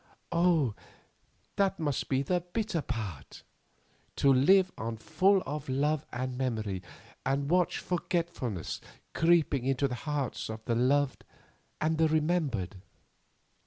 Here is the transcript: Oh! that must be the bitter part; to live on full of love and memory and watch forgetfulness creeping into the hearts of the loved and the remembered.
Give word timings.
Oh! 0.31 0.73
that 1.57 1.79
must 1.79 2.09
be 2.09 2.23
the 2.23 2.39
bitter 2.53 2.81
part; 2.81 3.43
to 4.15 4.33
live 4.33 4.71
on 4.75 4.97
full 4.97 5.43
of 5.45 5.69
love 5.69 6.07
and 6.11 6.35
memory 6.35 6.81
and 7.23 7.51
watch 7.51 7.77
forgetfulness 7.77 8.81
creeping 9.13 9.63
into 9.63 9.87
the 9.87 9.93
hearts 10.09 10.49
of 10.49 10.65
the 10.65 10.73
loved 10.73 11.23
and 11.79 11.99
the 11.99 12.07
remembered. 12.07 12.77